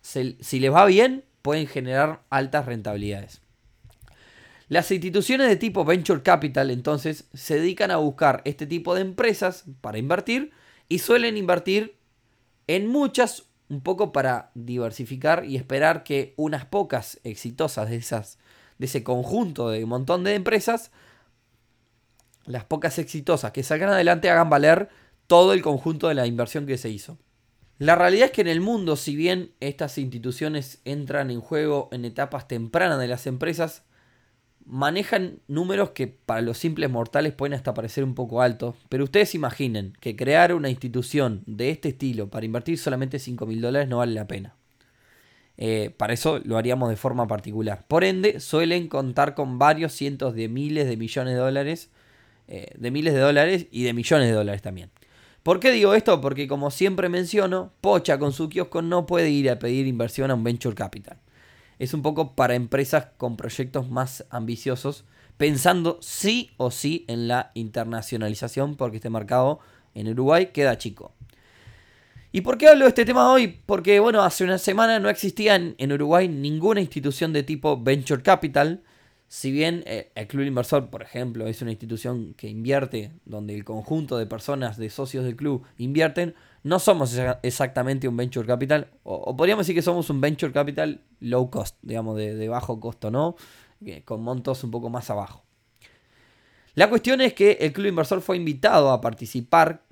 si 0.00 0.60
les 0.60 0.72
va 0.72 0.84
bien, 0.86 1.24
pueden 1.42 1.66
generar 1.66 2.22
altas 2.30 2.66
rentabilidades. 2.66 3.40
Las 4.68 4.90
instituciones 4.90 5.48
de 5.48 5.56
tipo 5.56 5.84
Venture 5.84 6.22
Capital 6.22 6.70
entonces 6.70 7.24
se 7.32 7.54
dedican 7.54 7.90
a 7.90 7.96
buscar 7.96 8.42
este 8.44 8.66
tipo 8.66 8.94
de 8.94 9.00
empresas 9.00 9.64
para 9.80 9.96
invertir 9.96 10.50
y 10.90 10.98
suelen 10.98 11.38
invertir 11.38 11.96
en 12.66 12.86
muchas 12.86 13.44
un 13.70 13.80
poco 13.82 14.12
para 14.12 14.50
diversificar 14.54 15.44
y 15.44 15.56
esperar 15.56 16.02
que 16.02 16.34
unas 16.36 16.64
pocas 16.64 17.20
exitosas 17.24 17.90
de, 17.90 17.96
esas, 17.96 18.38
de 18.78 18.86
ese 18.86 19.02
conjunto 19.02 19.70
de 19.70 19.84
un 19.84 19.90
montón 19.90 20.24
de 20.24 20.34
empresas, 20.34 20.90
las 22.46 22.64
pocas 22.64 22.98
exitosas 22.98 23.52
que 23.52 23.62
salgan 23.62 23.90
adelante 23.90 24.30
hagan 24.30 24.50
valer 24.50 24.88
todo 25.26 25.52
el 25.52 25.62
conjunto 25.62 26.08
de 26.08 26.14
la 26.14 26.26
inversión 26.26 26.66
que 26.66 26.78
se 26.78 26.88
hizo. 26.88 27.18
La 27.78 27.94
realidad 27.94 28.26
es 28.26 28.32
que 28.32 28.40
en 28.40 28.48
el 28.48 28.60
mundo, 28.60 28.96
si 28.96 29.14
bien 29.14 29.52
estas 29.60 29.98
instituciones 29.98 30.80
entran 30.84 31.30
en 31.30 31.40
juego 31.40 31.88
en 31.92 32.04
etapas 32.04 32.48
tempranas 32.48 32.98
de 32.98 33.06
las 33.06 33.26
empresas, 33.26 33.84
manejan 34.64 35.38
números 35.46 35.90
que 35.90 36.08
para 36.08 36.40
los 36.40 36.58
simples 36.58 36.90
mortales 36.90 37.32
pueden 37.32 37.54
hasta 37.54 37.74
parecer 37.74 38.04
un 38.04 38.14
poco 38.14 38.42
altos, 38.42 38.74
pero 38.88 39.04
ustedes 39.04 39.34
imaginen 39.34 39.92
que 40.00 40.16
crear 40.16 40.54
una 40.54 40.70
institución 40.70 41.42
de 41.46 41.70
este 41.70 41.90
estilo 41.90 42.28
para 42.28 42.46
invertir 42.46 42.78
solamente 42.78 43.18
5 43.18 43.46
mil 43.46 43.60
dólares 43.60 43.88
no 43.88 43.98
vale 43.98 44.12
la 44.12 44.26
pena. 44.26 44.56
Eh, 45.58 45.92
para 45.96 46.14
eso 46.14 46.40
lo 46.44 46.56
haríamos 46.56 46.88
de 46.88 46.96
forma 46.96 47.26
particular. 47.26 47.84
Por 47.86 48.04
ende, 48.04 48.40
suelen 48.40 48.88
contar 48.88 49.34
con 49.34 49.58
varios 49.58 49.92
cientos 49.92 50.34
de 50.34 50.48
miles 50.48 50.88
de 50.88 50.96
millones 50.96 51.34
de 51.34 51.40
dólares, 51.40 51.90
eh, 52.46 52.72
de 52.76 52.90
miles 52.90 53.12
de 53.12 53.20
dólares 53.20 53.66
y 53.70 53.82
de 53.82 53.92
millones 53.92 54.28
de 54.28 54.34
dólares 54.34 54.62
también. 54.62 54.90
¿Por 55.42 55.60
qué 55.60 55.72
digo 55.72 55.94
esto? 55.94 56.20
Porque 56.20 56.48
como 56.48 56.70
siempre 56.70 57.08
menciono, 57.08 57.72
Pocha 57.80 58.18
con 58.18 58.32
su 58.32 58.48
kiosco 58.48 58.82
no 58.82 59.06
puede 59.06 59.30
ir 59.30 59.50
a 59.50 59.58
pedir 59.58 59.86
inversión 59.86 60.30
a 60.30 60.34
un 60.34 60.44
venture 60.44 60.74
capital 60.74 61.18
es 61.78 61.94
un 61.94 62.02
poco 62.02 62.34
para 62.34 62.54
empresas 62.54 63.08
con 63.16 63.36
proyectos 63.36 63.88
más 63.88 64.24
ambiciosos, 64.30 65.04
pensando 65.36 65.98
sí 66.02 66.50
o 66.56 66.70
sí 66.70 67.04
en 67.08 67.28
la 67.28 67.52
internacionalización, 67.54 68.76
porque 68.76 68.96
este 68.96 69.10
mercado 69.10 69.60
en 69.94 70.08
Uruguay 70.08 70.46
queda 70.46 70.78
chico. 70.78 71.12
¿Y 72.30 72.42
por 72.42 72.58
qué 72.58 72.68
hablo 72.68 72.84
de 72.84 72.90
este 72.90 73.06
tema 73.06 73.32
hoy? 73.32 73.60
Porque, 73.64 74.00
bueno, 74.00 74.22
hace 74.22 74.44
una 74.44 74.58
semana 74.58 74.98
no 74.98 75.08
existía 75.08 75.54
en, 75.54 75.92
Uruguay 75.92 76.28
ninguna 76.28 76.80
institución 76.80 77.32
de 77.32 77.42
tipo 77.42 77.80
Venture 77.80 78.22
Capital. 78.22 78.82
Si 79.28 79.50
bien 79.50 79.82
eh, 79.86 80.12
el 80.14 80.26
Club 80.26 80.44
Inversor, 80.44 80.90
por 80.90 81.02
ejemplo, 81.02 81.46
es 81.46 81.62
una 81.62 81.70
institución 81.70 82.34
que 82.34 82.48
invierte, 82.48 83.12
donde 83.24 83.54
el 83.54 83.64
conjunto 83.64 84.18
de 84.18 84.26
personas, 84.26 84.76
de 84.76 84.90
socios 84.90 85.24
del 85.24 85.36
club, 85.36 85.64
invierten, 85.78 86.34
no 86.64 86.78
somos 86.78 87.18
exactamente 87.42 88.08
un 88.08 88.16
venture 88.16 88.46
capital, 88.46 88.88
o, 89.04 89.34
podríamos 89.34 89.66
decir 89.66 89.74
que 89.74 89.82
somos 89.82 90.10
un 90.10 90.20
venture 90.20 90.52
capital 90.52 91.00
low 91.20 91.50
cost, 91.50 91.76
digamos, 91.80 92.16
de, 92.16 92.48
bajo 92.48 92.78
costo, 92.78 93.10
¿no? 93.10 93.36
Con 94.04 94.22
montos 94.22 94.64
un 94.64 94.70
poco 94.70 94.90
más 94.90 95.08
abajo. 95.08 95.44
La 96.74 96.90
cuestión 96.90 97.22
es 97.22 97.32
que 97.32 97.52
el 97.60 97.72
club 97.72 97.86
inversor 97.86 98.20
fue 98.20 98.36
invitado 98.36 98.90
a 98.90 99.00
participar. 99.00 99.82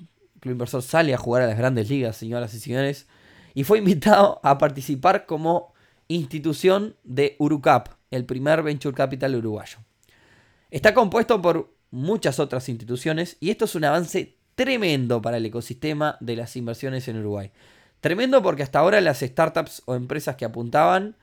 Club 0.41 0.53
inversor 0.53 0.83
sale 0.83 1.15
a 1.15 1.19
jugar 1.19 1.43
a 1.43 1.47
las 1.47 1.59
grandes 1.59 1.89
ligas, 1.89 2.17
señoras 2.17 2.55
y 2.55 2.61
señores, 2.61 3.07
y 3.55 3.65
fue 3.65 3.79
invitado 3.79 4.41
a 4.43 4.59
participar 4.59 5.27
como 5.27 5.75
institución 6.09 6.97
de 7.05 7.37
Urucap, 7.39 7.89
el 8.11 8.25
primer 8.25 8.63
venture 8.63 8.95
capital 8.95 9.35
uruguayo. 9.35 9.79
Está 10.71 10.95
compuesto 10.95 11.41
por 11.41 11.75
muchas 11.91 12.39
otras 12.39 12.69
instituciones 12.69 13.37
y 13.41 13.51
esto 13.51 13.65
es 13.65 13.75
un 13.75 13.85
avance 13.85 14.37
tremendo 14.55 15.23
para 15.23 15.37
el 15.37 15.47
ecosistema 15.47 16.17
de 16.21 16.37
las 16.37 16.57
inversiones 16.57 17.09
en 17.09 17.19
Uruguay. 17.19 17.53
Tremendo 18.01 18.43
porque 18.43 18.63
hasta 18.63 18.79
ahora 18.79 19.01
las 19.01 19.21
startups 19.21 19.83
o 19.87 19.95
empresas 19.95 20.37
que 20.37 20.45
apuntaban, 20.45 21.17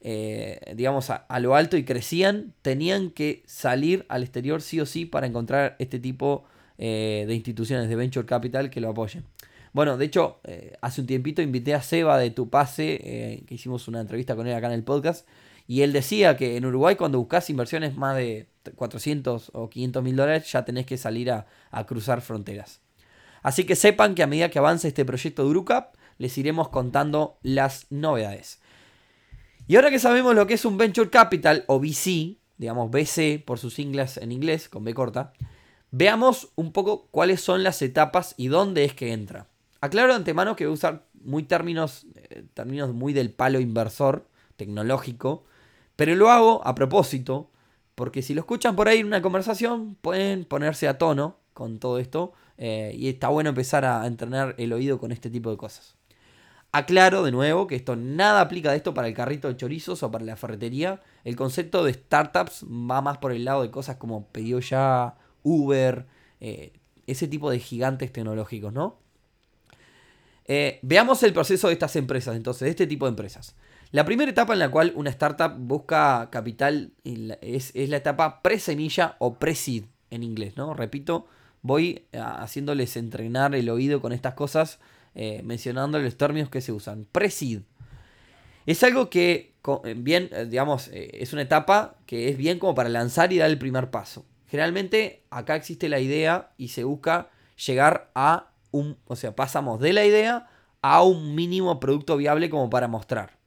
eh, 0.00 0.60
digamos, 0.74 1.10
a, 1.10 1.26
lo 1.40 1.54
alto 1.54 1.76
y 1.76 1.84
crecían, 1.84 2.54
tenían 2.62 3.10
que 3.10 3.42
salir 3.46 4.06
al 4.08 4.22
exterior 4.22 4.62
sí 4.62 4.80
o 4.80 4.86
sí 4.86 5.04
para 5.04 5.26
encontrar 5.26 5.76
este 5.78 5.98
tipo 5.98 6.44
eh, 6.78 7.24
de 7.26 7.34
instituciones 7.34 7.88
de 7.88 7.96
venture 7.96 8.26
capital 8.26 8.70
que 8.70 8.80
lo 8.80 8.88
apoyen. 8.88 9.24
Bueno, 9.72 9.98
de 9.98 10.06
hecho, 10.06 10.40
eh, 10.44 10.76
hace 10.80 11.02
un 11.02 11.06
tiempito 11.06 11.42
invité 11.42 11.74
a 11.74 11.82
Seba 11.82 12.18
de 12.18 12.30
Tu 12.30 12.48
Pase, 12.48 13.44
que 13.46 13.54
hicimos 13.54 13.86
una 13.86 14.00
entrevista 14.00 14.34
con 14.34 14.46
él 14.46 14.54
acá 14.54 14.68
en 14.68 14.72
el 14.72 14.82
podcast, 14.82 15.28
y 15.66 15.82
él 15.82 15.92
decía 15.92 16.36
que 16.38 16.56
en 16.56 16.64
Uruguay 16.64 16.96
cuando 16.96 17.18
buscas 17.18 17.50
inversiones 17.50 17.94
más 17.94 18.16
de 18.16 18.48
400 18.74 19.50
o 19.54 19.68
500 19.68 20.02
mil 20.02 20.16
dólares 20.16 20.50
ya 20.50 20.64
tenés 20.64 20.86
que 20.86 20.96
salir 20.96 21.30
a, 21.30 21.46
cruzar 21.86 22.22
fronteras. 22.22 22.80
Así 23.42 23.64
que 23.64 23.76
sepan 23.76 24.14
que 24.14 24.22
a 24.22 24.26
medida 24.26 24.50
que 24.50 24.58
avance 24.58 24.88
este 24.88 25.04
proyecto 25.04 25.44
de 25.44 25.50
Urucap, 25.50 25.94
les 26.16 26.36
iremos 26.38 26.70
contando 26.70 27.38
las 27.42 27.86
novedades. 27.90 28.60
Y 29.68 29.76
ahora 29.76 29.90
que 29.90 29.98
sabemos 29.98 30.34
lo 30.34 30.46
que 30.46 30.54
es 30.54 30.64
un 30.64 30.78
Venture 30.78 31.10
Capital 31.10 31.64
o 31.68 31.78
VC, 31.78 32.38
digamos 32.56 32.90
BC 32.90 33.44
por 33.44 33.58
sus 33.58 33.74
siglas 33.74 34.16
en 34.16 34.32
inglés, 34.32 34.68
con 34.68 34.84
B 34.84 34.94
corta, 34.94 35.34
veamos 35.90 36.50
un 36.54 36.72
poco 36.72 37.08
cuáles 37.10 37.40
son 37.40 37.62
las 37.62 37.82
etapas 37.82 38.34
y 38.36 38.48
dónde 38.48 38.84
es 38.84 38.94
que 38.94 39.12
entra. 39.12 39.46
Aclaro 39.80 40.08
de 40.08 40.16
antemano 40.16 40.56
que 40.56 40.66
voy 40.66 40.72
a 40.72 40.74
usar 40.74 41.06
muy 41.22 41.44
términos, 41.44 42.06
eh, 42.14 42.44
términos 42.54 42.92
muy 42.92 43.12
del 43.12 43.30
palo 43.30 43.60
inversor 43.60 44.26
tecnológico, 44.56 45.44
pero 45.96 46.14
lo 46.14 46.30
hago 46.30 46.66
a 46.66 46.74
propósito, 46.74 47.50
porque 47.94 48.22
si 48.22 48.34
lo 48.34 48.40
escuchan 48.40 48.76
por 48.76 48.88
ahí 48.88 49.00
en 49.00 49.06
una 49.06 49.22
conversación, 49.22 49.96
pueden 50.00 50.44
ponerse 50.44 50.88
a 50.88 50.98
tono 50.98 51.38
con 51.52 51.78
todo 51.78 51.98
esto. 51.98 52.32
Eh, 52.58 52.92
y 52.96 53.08
está 53.08 53.28
bueno 53.28 53.50
empezar 53.50 53.84
a 53.84 54.04
entrenar 54.06 54.56
el 54.58 54.72
oído 54.72 54.98
con 54.98 55.12
este 55.12 55.30
tipo 55.30 55.50
de 55.50 55.56
cosas. 55.56 55.96
Aclaro 56.70 57.22
de 57.22 57.30
nuevo 57.30 57.66
que 57.66 57.76
esto 57.76 57.96
nada 57.96 58.40
aplica 58.40 58.72
de 58.72 58.76
esto 58.76 58.92
para 58.92 59.08
el 59.08 59.14
carrito 59.14 59.48
de 59.48 59.56
chorizos 59.56 60.02
o 60.02 60.10
para 60.10 60.24
la 60.24 60.36
ferretería. 60.36 61.00
El 61.24 61.34
concepto 61.34 61.82
de 61.84 61.94
startups 61.94 62.64
va 62.64 63.00
más 63.00 63.18
por 63.18 63.32
el 63.32 63.44
lado 63.44 63.62
de 63.62 63.70
cosas 63.70 63.96
como 63.96 64.26
Pedido 64.26 64.60
Ya, 64.60 65.16
Uber, 65.48 66.06
eh, 66.40 66.72
ese 67.06 67.26
tipo 67.26 67.50
de 67.50 67.58
gigantes 67.58 68.12
tecnológicos, 68.12 68.72
¿no? 68.72 68.98
Eh, 70.44 70.78
veamos 70.82 71.22
el 71.22 71.32
proceso 71.34 71.68
de 71.68 71.74
estas 71.74 71.94
empresas, 71.96 72.34
entonces, 72.34 72.60
de 72.62 72.70
este 72.70 72.86
tipo 72.86 73.04
de 73.04 73.10
empresas. 73.10 73.54
La 73.90 74.04
primera 74.04 74.30
etapa 74.30 74.54
en 74.54 74.58
la 74.58 74.70
cual 74.70 74.92
una 74.94 75.10
startup 75.10 75.54
busca 75.58 76.28
capital 76.30 76.92
es, 77.04 77.72
la 77.74 77.96
etapa 77.98 78.42
pre-semilla 78.42 79.16
o 79.18 79.38
pre-seed 79.38 79.84
en 80.10 80.22
inglés, 80.22 80.56
¿no? 80.56 80.74
Repito, 80.74 81.26
voy 81.62 82.06
eh, 82.12 82.18
haciéndoles 82.18 82.96
entrenar 82.96 83.54
el 83.54 83.68
oído 83.68 84.00
con 84.00 84.12
estas 84.12 84.34
cosas, 84.34 84.78
eh, 85.14 85.42
mencionando 85.44 85.98
los 85.98 86.16
términos 86.16 86.48
que 86.48 86.62
se 86.62 86.72
usan. 86.72 87.06
Pre-seed. 87.10 87.60
Es 88.64 88.82
algo 88.82 89.08
que, 89.08 89.54
bien, 89.96 90.30
digamos, 90.50 90.90
es 90.92 91.32
una 91.32 91.40
etapa 91.40 91.96
que 92.04 92.28
es 92.28 92.36
bien 92.36 92.58
como 92.58 92.74
para 92.74 92.90
lanzar 92.90 93.32
y 93.32 93.38
dar 93.38 93.48
el 93.48 93.58
primer 93.58 93.90
paso. 93.90 94.26
Generalmente 94.48 95.24
acá 95.30 95.56
existe 95.56 95.88
la 95.88 96.00
idea 96.00 96.52
y 96.56 96.68
se 96.68 96.84
busca 96.84 97.30
llegar 97.66 98.10
a 98.14 98.50
un, 98.70 98.96
o 99.06 99.16
sea, 99.16 99.36
pasamos 99.36 99.80
de 99.80 99.92
la 99.92 100.04
idea 100.04 100.48
a 100.82 101.02
un 101.02 101.34
mínimo 101.34 101.80
producto 101.80 102.16
viable 102.16 102.50
como 102.50 102.70
para 102.70 102.88
mostrar. 102.88 103.38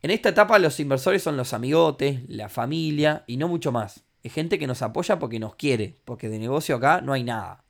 En 0.00 0.10
esta 0.10 0.28
etapa 0.28 0.58
los 0.58 0.78
inversores 0.80 1.22
son 1.22 1.36
los 1.36 1.52
amigotes, 1.52 2.20
la 2.28 2.48
familia 2.48 3.24
y 3.26 3.36
no 3.36 3.48
mucho 3.48 3.72
más. 3.72 4.04
Es 4.22 4.32
gente 4.32 4.58
que 4.58 4.66
nos 4.66 4.82
apoya 4.82 5.18
porque 5.18 5.40
nos 5.40 5.56
quiere, 5.56 5.96
porque 6.04 6.28
de 6.28 6.38
negocio 6.38 6.76
acá 6.76 7.00
no 7.00 7.12
hay 7.12 7.24
nada. 7.24 7.64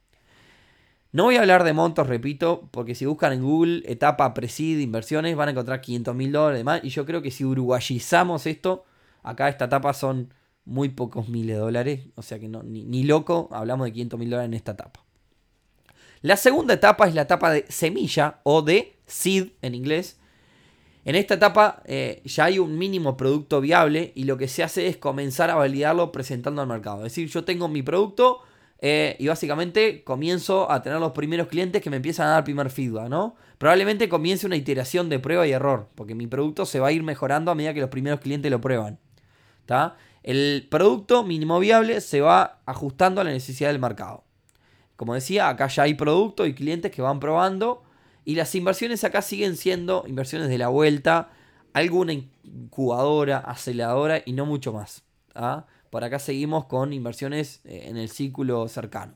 No 1.11 1.25
voy 1.25 1.37
a 1.37 1.40
hablar 1.40 1.64
de 1.64 1.73
montos, 1.73 2.07
repito, 2.07 2.68
porque 2.71 2.95
si 2.95 3.07
buscan 3.07 3.33
en 3.33 3.42
Google 3.42 3.83
etapa 3.87 4.35
preside 4.35 4.83
inversiones 4.83 5.35
van 5.37 5.49
a 5.49 5.52
encontrar 5.52 5.80
500 5.80 6.14
mil 6.14 6.33
dólares 6.33 6.62
más. 6.64 6.85
Y 6.85 6.90
yo 6.90 7.07
creo 7.07 7.23
que 7.23 7.30
si 7.30 7.47
uruguayizamos 7.47 8.47
esto, 8.47 8.85
acá 9.23 9.49
esta 9.49 9.64
etapa 9.64 9.95
son 9.95 10.35
muy 10.68 10.90
pocos 10.90 11.28
miles 11.28 11.56
de 11.56 11.60
dólares. 11.60 12.00
O 12.14 12.22
sea 12.22 12.38
que 12.38 12.48
no, 12.48 12.62
ni, 12.62 13.04
loco 13.04 13.48
hablamos 13.52 13.87
de 13.87 13.92
500 13.92 14.18
mil 14.20 14.30
dólares 14.30 14.48
en 14.48 14.54
esta 14.54 14.72
etapa. 14.72 15.04
La 16.20 16.37
segunda 16.37 16.75
etapa 16.75 17.06
es 17.06 17.14
la 17.14 17.22
etapa 17.22 17.50
de 17.50 17.64
semilla 17.68 18.40
o 18.42 18.62
de 18.62 18.96
seed 19.06 19.50
en 19.62 19.75
inglés, 19.75 20.18
en 21.08 21.14
esta 21.14 21.34
etapa 21.34 21.82
eh, 21.87 22.20
ya 22.26 22.44
hay 22.44 22.58
un 22.58 22.76
mínimo 22.76 23.16
producto 23.16 23.62
viable 23.62 24.12
y 24.14 24.25
lo 24.25 24.37
que 24.37 24.46
se 24.46 24.62
hace 24.62 24.88
es 24.88 24.98
comenzar 24.98 25.48
a 25.48 25.54
validarlo 25.54 26.12
presentando 26.12 26.60
al 26.60 26.68
mercado. 26.68 26.98
Es 26.98 27.14
decir, 27.14 27.30
yo 27.30 27.44
tengo 27.44 27.66
mi 27.66 27.82
producto 27.82 28.40
eh, 28.80 29.16
y 29.18 29.26
básicamente 29.26 30.04
comienzo 30.04 30.70
a 30.70 30.82
tener 30.82 31.00
los 31.00 31.12
primeros 31.12 31.48
clientes 31.48 31.80
que 31.80 31.88
me 31.88 31.96
empiezan 31.96 32.26
a 32.26 32.32
dar 32.32 32.44
primer 32.44 32.68
feedback, 32.68 33.08
¿no? 33.08 33.37
Probablemente 33.56 34.08
comience 34.10 34.46
una 34.46 34.56
iteración 34.56 35.08
de 35.08 35.18
prueba 35.18 35.46
y 35.46 35.52
error, 35.52 35.88
porque 35.94 36.14
mi 36.14 36.26
producto 36.26 36.66
se 36.66 36.78
va 36.78 36.88
a 36.88 36.92
ir 36.92 37.02
mejorando 37.02 37.50
a 37.50 37.54
medida 37.54 37.72
que 37.72 37.80
los 37.80 37.88
primeros 37.88 38.20
clientes 38.20 38.50
lo 38.50 38.60
prueban. 38.60 38.98
El 40.22 40.66
producto 40.70 41.25
mínimo 41.25 41.58
viable 41.58 42.00
se 42.00 42.20
va 42.20 42.60
ajustando 42.66 43.20
a 43.20 43.25
la 43.25 43.30
necesidad 43.30 43.70
del 43.70 43.80
mercado. 43.80 44.25
Como 44.96 45.14
decía, 45.14 45.48
acá 45.48 45.68
ya 45.68 45.84
hay 45.84 45.94
producto 45.94 46.44
y 46.46 46.54
clientes 46.54 46.90
que 46.90 47.02
van 47.02 47.20
probando 47.20 47.82
y 48.25 48.34
las 48.34 48.54
inversiones 48.54 49.04
acá 49.04 49.22
siguen 49.22 49.56
siendo 49.56 50.04
inversiones 50.06 50.48
de 50.48 50.58
la 50.58 50.68
vuelta, 50.68 51.30
alguna 51.72 52.12
incubadora, 52.12 53.38
aceleradora 53.38 54.22
y 54.26 54.32
no 54.32 54.44
mucho 54.44 54.72
más. 54.72 55.02
¿ah? 55.34 55.66
Por 55.90 56.04
acá 56.04 56.18
seguimos 56.18 56.66
con 56.66 56.92
inversiones 56.92 57.60
eh, 57.64 57.84
en 57.87 57.96
el 57.96 58.10
círculo 58.10 58.68
cercano. 58.68 59.14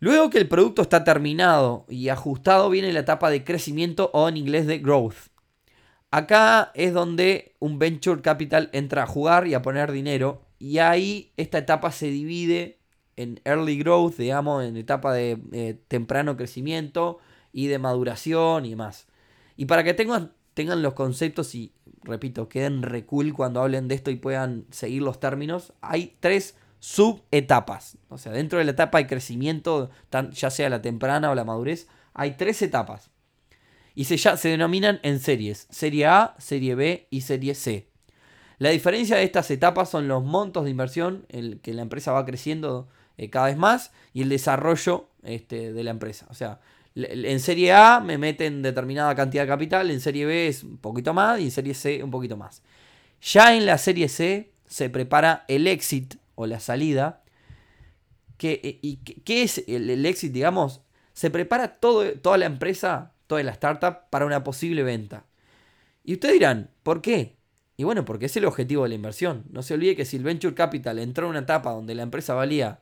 Luego 0.00 0.30
que 0.30 0.38
el 0.38 0.48
producto 0.48 0.82
está 0.82 1.04
terminado 1.04 1.86
y 1.88 2.08
ajustado, 2.08 2.68
viene 2.70 2.92
la 2.92 3.00
etapa 3.00 3.30
de 3.30 3.44
crecimiento 3.44 4.10
o 4.12 4.28
en 4.28 4.36
inglés 4.36 4.66
de 4.66 4.78
growth. 4.78 5.30
Acá 6.12 6.72
es 6.74 6.92
donde 6.92 7.56
un 7.58 7.78
venture 7.78 8.20
capital 8.20 8.68
entra 8.74 9.04
a 9.04 9.06
jugar 9.06 9.46
y 9.46 9.54
a 9.54 9.62
poner 9.62 9.90
dinero. 9.90 10.42
Y 10.58 10.76
ahí 10.76 11.32
esta 11.38 11.56
etapa 11.56 11.90
se 11.90 12.08
divide 12.08 12.80
en 13.16 13.40
early 13.44 13.78
growth, 13.78 14.16
digamos, 14.16 14.62
en 14.62 14.76
etapa 14.76 15.14
de 15.14 15.38
eh, 15.52 15.80
temprano 15.88 16.36
crecimiento 16.36 17.18
y 17.50 17.68
de 17.68 17.78
maduración 17.78 18.66
y 18.66 18.70
demás. 18.70 19.06
Y 19.56 19.64
para 19.64 19.84
que 19.84 19.94
tengan, 19.94 20.34
los 20.82 20.92
conceptos 20.92 21.54
y, 21.54 21.72
repito, 22.02 22.46
queden 22.46 22.82
recul 22.82 23.32
cuando 23.32 23.62
hablen 23.62 23.88
de 23.88 23.94
esto 23.94 24.10
y 24.10 24.16
puedan 24.16 24.66
seguir 24.70 25.00
los 25.00 25.18
términos, 25.18 25.72
hay 25.80 26.18
tres 26.20 26.56
subetapas. 26.78 27.96
O 28.10 28.18
sea, 28.18 28.32
dentro 28.32 28.58
de 28.58 28.66
la 28.66 28.72
etapa 28.72 28.98
de 28.98 29.06
crecimiento, 29.06 29.88
ya 30.32 30.50
sea 30.50 30.68
la 30.68 30.82
temprana 30.82 31.30
o 31.30 31.34
la 31.34 31.44
madurez, 31.44 31.88
hay 32.12 32.32
tres 32.36 32.60
etapas. 32.60 33.11
Y 33.94 34.04
se, 34.04 34.16
ya, 34.16 34.36
se 34.36 34.48
denominan 34.48 35.00
en 35.02 35.20
series. 35.20 35.66
Serie 35.70 36.06
A, 36.06 36.34
Serie 36.38 36.74
B 36.74 37.06
y 37.10 37.22
Serie 37.22 37.54
C. 37.54 37.88
La 38.58 38.70
diferencia 38.70 39.16
de 39.16 39.24
estas 39.24 39.50
etapas 39.50 39.90
son 39.90 40.08
los 40.08 40.22
montos 40.22 40.64
de 40.64 40.70
inversión, 40.70 41.26
el 41.28 41.60
que 41.60 41.74
la 41.74 41.82
empresa 41.82 42.12
va 42.12 42.24
creciendo 42.24 42.88
eh, 43.18 43.28
cada 43.28 43.46
vez 43.46 43.56
más, 43.56 43.92
y 44.14 44.22
el 44.22 44.28
desarrollo 44.28 45.08
este, 45.22 45.72
de 45.72 45.84
la 45.84 45.90
empresa. 45.90 46.26
O 46.30 46.34
sea, 46.34 46.60
en 46.94 47.40
serie 47.40 47.72
A 47.72 48.00
me 48.00 48.18
meten 48.18 48.62
determinada 48.62 49.14
cantidad 49.14 49.42
de 49.42 49.48
capital, 49.48 49.90
en 49.90 50.00
serie 50.00 50.26
B 50.26 50.48
es 50.48 50.62
un 50.62 50.76
poquito 50.76 51.14
más 51.14 51.40
y 51.40 51.44
en 51.44 51.50
serie 51.50 51.74
C 51.74 52.02
un 52.02 52.10
poquito 52.10 52.36
más. 52.36 52.62
Ya 53.22 53.56
en 53.56 53.66
la 53.66 53.78
serie 53.78 54.08
C 54.08 54.52
se 54.66 54.90
prepara 54.90 55.44
el 55.48 55.66
exit 55.66 56.16
o 56.34 56.46
la 56.46 56.60
salida. 56.60 57.22
¿Qué, 58.36 58.80
y, 58.82 58.96
qué 58.96 59.42
es 59.42 59.64
el, 59.68 59.88
el, 59.88 60.04
exit? 60.04 60.32
Digamos, 60.32 60.82
se 61.12 61.30
prepara 61.30 61.78
todo, 61.78 62.12
toda 62.14 62.38
la 62.38 62.46
empresa, 62.46 63.11
toda 63.26 63.42
la 63.42 63.52
startup 63.52 64.10
para 64.10 64.26
una 64.26 64.44
posible 64.44 64.82
venta. 64.82 65.26
Y 66.04 66.14
ustedes 66.14 66.34
dirán, 66.34 66.70
¿por 66.82 67.00
qué? 67.00 67.36
Y 67.76 67.84
bueno, 67.84 68.04
porque 68.04 68.26
es 68.26 68.36
el 68.36 68.44
objetivo 68.44 68.82
de 68.84 68.90
la 68.90 68.94
inversión. 68.94 69.44
No 69.50 69.62
se 69.62 69.74
olvide 69.74 69.96
que 69.96 70.04
si 70.04 70.16
el 70.16 70.24
Venture 70.24 70.54
Capital 70.54 70.98
entró 70.98 71.26
en 71.26 71.30
una 71.30 71.40
etapa 71.40 71.70
donde 71.70 71.94
la 71.94 72.02
empresa 72.02 72.34
valía 72.34 72.80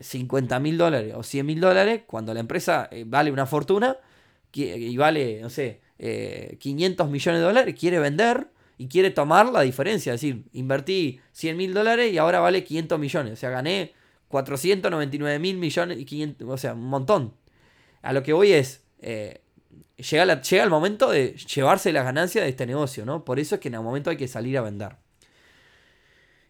50 0.00 0.56
eh, 0.56 0.60
mil 0.60 0.76
dólares 0.76 1.14
o 1.16 1.22
100 1.22 1.46
mil 1.46 1.60
dólares, 1.60 2.02
cuando 2.06 2.34
la 2.34 2.40
empresa 2.40 2.88
eh, 2.90 3.04
vale 3.06 3.32
una 3.32 3.46
fortuna 3.46 3.96
y 4.52 4.96
vale, 4.96 5.40
no 5.40 5.50
sé, 5.50 5.80
500 6.58 7.06
eh, 7.06 7.10
millones 7.10 7.40
de 7.40 7.44
dólares, 7.44 7.74
quiere 7.78 7.98
vender 7.98 8.48
y 8.78 8.88
quiere 8.88 9.10
tomar 9.10 9.50
la 9.50 9.62
diferencia. 9.62 10.14
Es 10.14 10.20
decir, 10.20 10.44
invertí 10.52 11.20
100 11.32 11.56
mil 11.56 11.74
dólares 11.74 12.12
y 12.12 12.18
ahora 12.18 12.40
vale 12.40 12.62
500 12.62 12.98
millones. 12.98 13.32
O 13.32 13.36
sea, 13.36 13.50
gané 13.50 13.94
499 14.28 15.38
mil 15.38 15.56
millones 15.56 15.98
y 15.98 16.04
500, 16.04 16.48
o 16.48 16.56
sea, 16.58 16.74
un 16.74 16.86
montón. 16.86 17.34
A 18.02 18.12
lo 18.12 18.22
que 18.22 18.32
voy 18.32 18.52
es, 18.52 18.84
llega, 19.96 20.40
llega 20.40 20.64
el 20.64 20.70
momento 20.70 21.10
de 21.10 21.34
llevarse 21.34 21.92
la 21.92 22.02
ganancia 22.02 22.42
de 22.42 22.48
este 22.48 22.66
negocio, 22.66 23.04
¿no? 23.04 23.24
Por 23.24 23.38
eso 23.38 23.56
es 23.56 23.60
que 23.60 23.68
en 23.68 23.74
el 23.74 23.82
momento 23.82 24.10
hay 24.10 24.16
que 24.16 24.28
salir 24.28 24.58
a 24.58 24.62
vender. 24.62 24.96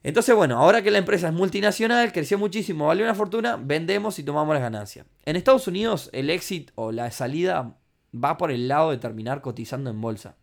Entonces, 0.02 0.34
bueno, 0.34 0.58
ahora 0.58 0.82
que 0.82 0.90
la 0.90 0.98
empresa 0.98 1.28
es 1.28 1.34
multinacional, 1.34 2.12
creció 2.12 2.38
muchísimo, 2.38 2.88
vale 2.88 3.02
una 3.02 3.14
fortuna, 3.14 3.56
vendemos 3.56 4.18
y 4.18 4.22
tomamos 4.22 4.54
las 4.54 4.62
ganancias. 4.62 5.06
En 5.24 5.34
Estados 5.34 5.66
Unidos, 5.66 6.10
el 6.12 6.28
exit 6.28 6.72
o 6.74 6.92
la 6.92 7.10
salida 7.10 7.78
va 8.14 8.36
por 8.36 8.50
el 8.50 8.68
lado 8.68 8.90
de 8.90 8.98
terminar 8.98 9.40
cotizando 9.40 9.88
en 9.88 10.00
bolsa. 10.02 10.36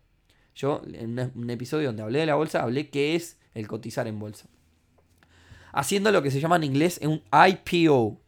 Yo, 0.56 0.82
en 0.92 1.32
un 1.34 1.50
episodio 1.50 1.88
donde 1.88 2.02
hablé 2.02 2.18
de 2.18 2.26
la 2.26 2.34
bolsa, 2.34 2.62
hablé 2.62 2.90
qué 2.90 3.14
es 3.14 3.38
el 3.54 3.68
cotizar 3.68 4.08
en 4.08 4.18
bolsa. 4.18 4.48
Haciendo 5.72 6.10
lo 6.10 6.22
que 6.22 6.32
se 6.32 6.40
llama 6.40 6.56
en 6.56 6.64
inglés 6.64 7.00
un 7.02 7.22
IPO. 7.32 8.20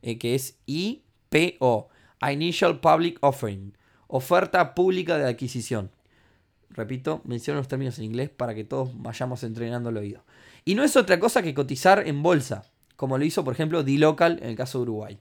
eh, 0.00 0.16
que 0.16 0.36
es 0.36 0.60
IPO, 0.66 1.88
Initial 2.22 2.80
Public 2.80 3.18
Offering, 3.20 3.76
oferta 4.08 4.74
pública 4.74 5.16
de 5.16 5.28
adquisición. 5.28 5.90
Repito, 6.70 7.22
menciono 7.24 7.60
los 7.60 7.68
términos 7.68 7.98
en 7.98 8.04
inglés 8.04 8.30
para 8.30 8.54
que 8.54 8.64
todos 8.64 8.90
vayamos 8.94 9.42
entrenando 9.44 9.90
el 9.90 9.96
oído. 9.96 10.24
Y 10.64 10.74
no 10.74 10.82
es 10.82 10.96
otra 10.96 11.18
cosa 11.18 11.42
que 11.42 11.54
cotizar 11.54 12.06
en 12.06 12.22
bolsa, 12.22 12.64
como 12.96 13.16
lo 13.16 13.24
hizo 13.24 13.44
por 13.44 13.54
ejemplo 13.54 13.82
D-Local 13.84 14.40
en 14.42 14.50
el 14.50 14.56
caso 14.56 14.78
de 14.78 14.82
Uruguay. 14.82 15.18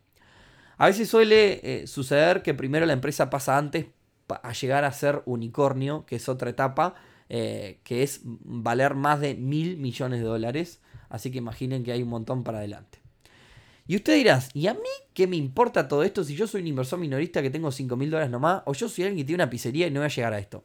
A 0.77 0.87
veces 0.87 1.09
suele 1.09 1.59
eh, 1.63 1.87
suceder 1.87 2.41
que 2.41 2.53
primero 2.53 2.85
la 2.85 2.93
empresa 2.93 3.29
pasa 3.29 3.57
antes 3.57 3.87
a 4.27 4.51
llegar 4.53 4.83
a 4.83 4.91
ser 4.91 5.21
unicornio, 5.25 6.05
que 6.05 6.17
es 6.17 6.27
otra 6.29 6.49
etapa, 6.49 6.95
eh, 7.29 7.79
que 7.83 8.03
es 8.03 8.21
valer 8.23 8.93
más 8.93 9.19
de 9.19 9.35
mil 9.35 9.77
millones 9.77 10.19
de 10.19 10.25
dólares. 10.25 10.81
Así 11.09 11.31
que 11.31 11.37
imaginen 11.37 11.83
que 11.83 11.93
hay 11.93 12.03
un 12.03 12.09
montón 12.09 12.43
para 12.43 12.59
adelante. 12.59 12.99
Y 13.87 13.95
usted 13.95 14.15
dirás, 14.15 14.49
¿y 14.53 14.67
a 14.67 14.73
mí 14.73 14.79
qué 15.13 15.27
me 15.27 15.37
importa 15.37 15.87
todo 15.87 16.03
esto 16.03 16.23
si 16.23 16.35
yo 16.35 16.45
soy 16.45 16.61
un 16.61 16.67
inversor 16.67 16.99
minorista 16.99 17.41
que 17.41 17.49
tengo 17.49 17.71
5 17.71 17.95
mil 17.95 18.11
dólares 18.11 18.29
nomás? 18.29 18.61
O 18.65 18.73
yo 18.73 18.89
soy 18.89 19.05
alguien 19.05 19.23
que 19.23 19.27
tiene 19.27 19.43
una 19.43 19.49
pizzería 19.49 19.87
y 19.87 19.91
no 19.91 20.01
voy 20.01 20.07
a 20.07 20.09
llegar 20.09 20.33
a 20.33 20.39
esto. 20.39 20.63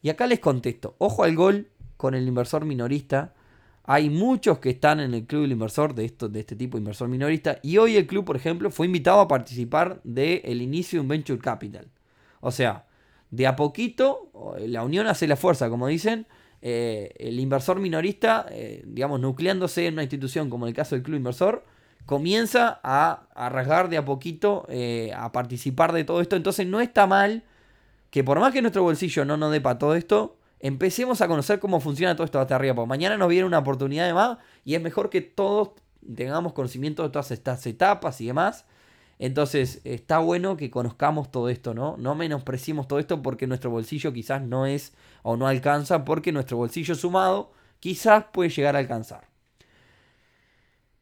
Y 0.00 0.08
acá 0.08 0.26
les 0.26 0.40
contesto, 0.40 0.96
ojo 0.98 1.24
al 1.24 1.34
gol 1.34 1.68
con 1.96 2.14
el 2.14 2.26
inversor 2.26 2.64
minorista. 2.64 3.34
Hay 3.84 4.08
muchos 4.08 4.58
que 4.60 4.70
están 4.70 5.00
en 5.00 5.12
el 5.12 5.26
club 5.26 5.42
del 5.42 5.52
inversor 5.52 5.94
de, 5.94 6.06
esto, 6.06 6.30
de 6.30 6.40
este 6.40 6.56
tipo 6.56 6.78
de 6.78 6.80
inversor 6.80 7.08
minorista. 7.08 7.58
Y 7.62 7.76
hoy 7.76 7.96
el 7.96 8.06
club, 8.06 8.24
por 8.24 8.36
ejemplo, 8.36 8.70
fue 8.70 8.86
invitado 8.86 9.20
a 9.20 9.28
participar 9.28 10.00
del 10.04 10.62
inicio 10.62 10.98
de 10.98 11.00
un 11.02 11.08
venture 11.08 11.38
capital. 11.38 11.88
O 12.40 12.50
sea, 12.50 12.86
de 13.30 13.46
a 13.46 13.56
poquito, 13.56 14.30
la 14.58 14.84
unión 14.84 15.06
hace 15.06 15.26
la 15.26 15.36
fuerza, 15.36 15.68
como 15.68 15.86
dicen. 15.86 16.26
Eh, 16.66 17.12
el 17.18 17.38
inversor 17.40 17.78
minorista, 17.78 18.46
eh, 18.50 18.82
digamos, 18.86 19.20
nucleándose 19.20 19.86
en 19.86 19.94
una 19.94 20.02
institución 20.02 20.48
como 20.48 20.66
el 20.66 20.72
caso 20.72 20.94
del 20.94 21.02
club 21.02 21.18
inversor, 21.18 21.66
comienza 22.06 22.80
a, 22.82 23.26
rasgar 23.50 23.88
de 23.88 23.96
a 23.96 24.04
poquito, 24.04 24.66
eh, 24.68 25.12
a 25.16 25.32
participar 25.32 25.92
de 25.92 26.04
todo 26.04 26.20
esto. 26.20 26.36
Entonces 26.36 26.66
no 26.66 26.80
está 26.80 27.06
mal 27.06 27.44
que 28.10 28.22
por 28.22 28.38
más 28.38 28.52
que 28.52 28.62
nuestro 28.62 28.82
bolsillo 28.82 29.24
no 29.24 29.36
nos 29.36 29.50
dé 29.50 29.60
para 29.60 29.78
todo 29.78 29.94
esto, 29.94 30.36
empecemos 30.60 31.20
a 31.20 31.28
conocer 31.28 31.58
cómo 31.58 31.80
funciona 31.80 32.14
todo 32.14 32.24
esto 32.24 32.40
hasta 32.40 32.56
arriba. 32.56 32.74
Porque 32.74 32.88
mañana 32.88 33.16
nos 33.16 33.28
viene 33.28 33.46
una 33.46 33.58
oportunidad 33.58 34.06
de 34.06 34.14
más 34.14 34.38
y 34.64 34.74
es 34.74 34.82
mejor 34.82 35.10
que 35.10 35.20
todos 35.20 35.70
tengamos 36.14 36.52
conocimiento 36.52 37.02
de 37.02 37.08
todas 37.08 37.30
estas 37.30 37.66
etapas 37.66 38.20
y 38.20 38.26
demás. 38.26 38.66
Entonces 39.18 39.80
está 39.84 40.18
bueno 40.18 40.56
que 40.56 40.70
conozcamos 40.70 41.30
todo 41.30 41.48
esto, 41.48 41.72
¿no? 41.72 41.96
No 41.98 42.14
menospreciemos 42.14 42.88
todo 42.88 42.98
esto 42.98 43.22
porque 43.22 43.46
nuestro 43.46 43.70
bolsillo 43.70 44.12
quizás 44.12 44.42
no 44.42 44.66
es 44.66 44.92
o 45.22 45.36
no 45.36 45.46
alcanza, 45.46 46.04
porque 46.04 46.32
nuestro 46.32 46.56
bolsillo 46.56 46.94
sumado 46.94 47.52
quizás 47.80 48.24
puede 48.32 48.50
llegar 48.50 48.76
a 48.76 48.80
alcanzar. 48.80 49.33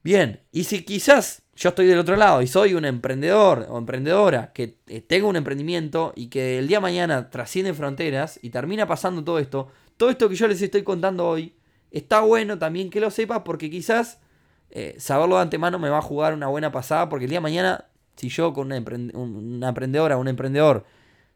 Bien, 0.03 0.41
y 0.51 0.65
si 0.65 0.85
quizás 0.85 1.43
yo 1.55 1.69
estoy 1.69 1.87
del 1.87 1.99
otro 1.99 2.17
lado 2.17 2.43
y 2.43 2.49
soy 2.49 2.75
un 2.75 2.85
emprendedor 2.85 3.67
o 3.69 3.79
emprendedora 3.79 4.53
que 4.53 4.79
eh, 4.89 5.01
tengo 5.01 5.29
un 5.29 5.37
emprendimiento 5.37 6.13
y 6.17 6.27
que 6.29 6.59
el 6.59 6.67
día 6.67 6.79
de 6.79 6.83
mañana 6.83 7.31
trasciende 7.31 7.73
fronteras 7.73 8.41
y 8.43 8.51
termina 8.51 8.87
pasando 8.87 9.23
todo 9.23 9.39
esto, 9.39 9.69
todo 9.97 10.11
esto 10.11 10.29
que 10.29 10.35
yo 10.35 10.49
les 10.49 10.61
estoy 10.61 10.83
contando 10.83 11.29
hoy, 11.29 11.55
está 11.93 12.21
bueno 12.21 12.59
también 12.59 12.91
que 12.91 13.01
lo 13.01 13.11
sepa 13.11 13.45
porque 13.45 13.71
quizás 13.71 14.19
eh, 14.71 14.97
saberlo 14.99 15.37
de 15.37 15.43
antemano 15.43 15.79
me 15.79 15.89
va 15.89 15.99
a 15.99 16.03
jugar 16.03 16.35
una 16.35 16.49
buena 16.49 16.73
pasada 16.73 17.09
porque 17.09 17.27
el 17.27 17.31
día 17.31 17.39
de 17.39 17.43
mañana, 17.43 17.85
si 18.17 18.29
yo 18.29 18.53
con 18.53 18.67
una, 18.67 19.69
emprendedora 19.69 20.17
o 20.17 20.21
un 20.21 20.29
emprendedor 20.29 20.85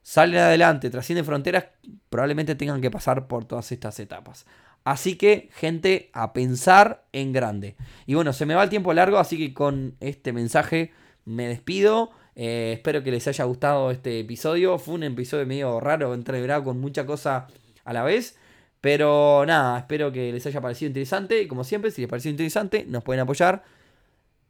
salen 0.07 0.39
adelante, 0.39 0.89
trascienden 0.89 1.25
fronteras, 1.25 1.65
probablemente 2.11 2.55
tengan 2.55 2.81
que 2.81 2.93
pasar 2.93 3.27
por 3.27 3.45
todas 3.45 3.73
estas 3.73 3.99
etapas. 3.99 4.47
Así 4.85 5.17
que, 5.17 5.49
gente, 5.53 6.11
a 6.13 6.33
pensar 6.33 7.03
en 7.11 7.33
grande. 7.33 7.75
Y 8.07 8.15
bueno, 8.15 8.33
se 8.33 8.47
me 8.47 8.55
va 8.55 8.63
el 8.63 8.71
tiempo 8.71 8.95
largo, 8.95 9.19
así 9.19 9.37
que 9.37 9.53
con 9.53 9.97
este 9.99 10.33
mensaje 10.33 10.93
me 11.25 11.49
despido. 11.49 12.13
Eh, 12.37 12.75
espero 12.75 13.03
que 13.03 13.11
les 13.11 13.27
haya 13.27 13.45
gustado 13.47 13.91
este 13.91 14.21
episodio. 14.21 14.79
Fue 14.79 14.95
un 14.95 15.03
episodio 15.03 15.45
medio 15.45 15.81
raro, 15.81 16.15
entreverado 16.15 16.63
con 16.63 16.79
mucha 16.79 17.05
cosa 17.05 17.49
a 17.85 17.93
la 17.93 18.05
vez. 18.05 18.39
Pero 18.81 19.45
nada, 19.45 19.77
espero 19.77 20.13
que 20.13 20.31
les 20.31 20.47
haya 20.47 20.61
parecido 20.61 20.87
interesante. 20.87 21.43
Y 21.43 21.49
como 21.49 21.65
siempre, 21.65 21.91
si 21.91 22.03
les 22.03 22.09
pareció 22.09 22.31
interesante, 22.31 22.85
nos 22.87 23.03
pueden 23.03 23.23
apoyar 23.23 23.65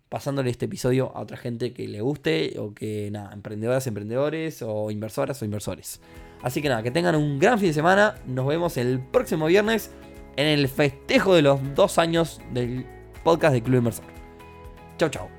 pasándole 0.08 0.50
este 0.50 0.66
episodio 0.66 1.12
a 1.14 1.20
otra 1.20 1.36
gente 1.36 1.72
que 1.72 1.88
le 1.88 2.00
guste 2.00 2.54
o 2.58 2.74
que, 2.74 3.10
nada, 3.10 3.32
emprendedoras, 3.32 3.86
emprendedores 3.86 4.62
o 4.62 4.90
inversoras 4.90 5.40
o 5.42 5.44
inversores. 5.44 6.00
Así 6.42 6.62
que 6.62 6.68
nada, 6.68 6.82
que 6.82 6.90
tengan 6.90 7.16
un 7.16 7.38
gran 7.38 7.58
fin 7.58 7.68
de 7.68 7.74
semana. 7.74 8.16
Nos 8.26 8.46
vemos 8.46 8.76
el 8.76 9.00
próximo 9.00 9.46
viernes 9.46 9.90
en 10.36 10.46
el 10.46 10.68
festejo 10.68 11.34
de 11.34 11.42
los 11.42 11.60
dos 11.74 11.98
años 11.98 12.40
del 12.52 12.86
podcast 13.24 13.54
de 13.54 13.62
Club 13.62 13.78
Inversor. 13.78 14.04
Chau, 14.98 15.08
chau. 15.08 15.35